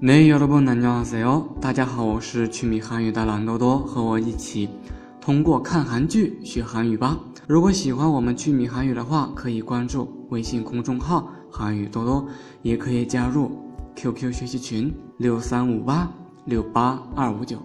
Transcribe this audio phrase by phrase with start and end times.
[0.00, 4.68] 네여러분안녕하세요大家好，我是趣米韩语的懒多多，和我一起
[5.20, 7.18] 通过看韩剧学韩语吧。
[7.46, 12.26] 如果喜欢我们趣米韩语的话，可以关注微信公众号“韩语多多”，
[12.62, 13.50] 也可以加入
[13.96, 16.10] QQ 学习群六三五八
[16.44, 17.58] 六八二五九。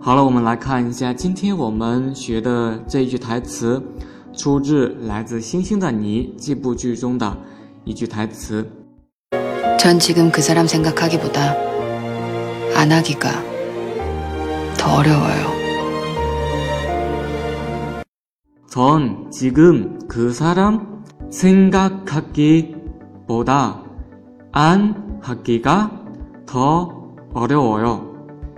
[0.00, 3.82] 好了，我们来看一下今天我们学的这一句台词，
[4.32, 7.36] 出自来自《星星的你》这部剧中的
[7.84, 8.64] 一句台词。
[9.80, 11.73] 전지금그사람생각하기보다
[12.74, 15.60] 안하기가더어려워요
[18.68, 22.80] 전 지금 그 사람 생각하기보다
[24.52, 25.90] 안 하기가
[26.46, 28.06] 더 어려워요.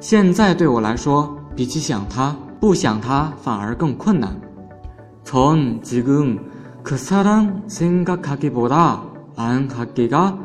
[0.00, 4.40] 现在对我来说，比起想他，不想他反而更困难。
[5.24, 6.50] 전 지금
[6.82, 9.02] 그 사람 생각하기보다
[9.36, 10.38] 안 하기가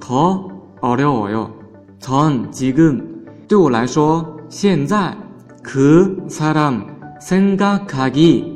[0.00, 0.48] 더
[0.80, 1.52] 어려워요.
[1.98, 3.07] 전 지금
[3.48, 5.14] 对我来说，现在
[5.62, 6.82] 그 사람
[7.20, 8.54] 생각하기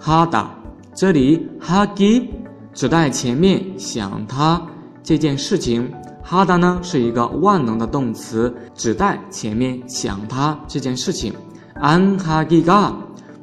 [0.00, 0.48] 哈达，
[0.94, 2.30] 这里哈基
[2.72, 4.58] 指代前面想他
[5.02, 5.92] 这件事情。
[6.22, 11.34] 哈达呢是一个万能的动词，指代前面想他这件事情。
[11.74, 12.94] 安哈基嘎，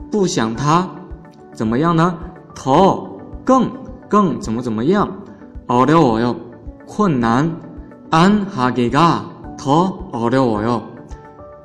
[0.10, 0.90] 不想他，
[1.54, 2.18] 怎么样呢？
[2.56, 3.70] 头更
[4.10, 5.08] 更怎么怎么样？
[5.68, 6.36] 哦려워 요，
[6.88, 7.48] 困难。
[8.10, 9.24] 安哈基嘎，
[9.60, 10.82] 头어려워 요。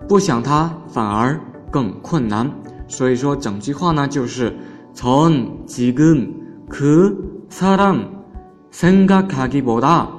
[0.08, 1.40] 不想他反而
[1.72, 2.52] 更困难。
[2.88, 4.56] 所以说整句话呢就是
[4.94, 8.24] 从지금그 사람
[8.72, 10.10] 생각하기보다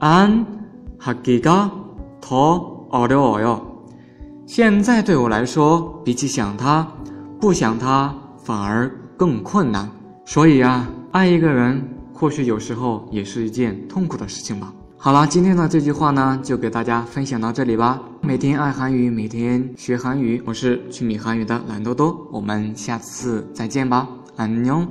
[0.00, 0.46] 안
[0.98, 1.70] 하기가
[2.20, 3.60] 더 어려워요.
[4.46, 6.86] 现在对我来说，比起想他，
[7.40, 8.12] 不想他
[8.42, 9.88] 反而更困难。
[10.24, 14.72] 所以啊，爱一个人或许有时候也是一件痛苦的事情吧。
[15.05, 18.01] 好啦，今天的这句话呢，就给大家分享到这里吧。
[18.21, 24.87] 每天爱韩语，每天学韩语，我是趣米韩语的懒多多，我们下次再见吧，安 녕。